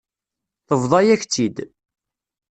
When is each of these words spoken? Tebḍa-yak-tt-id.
Tebḍa-yak-tt-id. 0.67 1.57